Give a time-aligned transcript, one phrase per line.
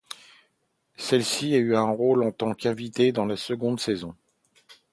[0.97, 4.15] Celui-ci a eu un rôle en tant qu'invité dans la seconde saison.